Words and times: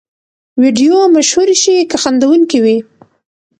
ویډیو 0.61 0.95
مشهورې 1.15 1.55
شي 1.63 1.75
که 1.89 1.97
خندوونکې 2.03 2.59
وي. 2.63 2.77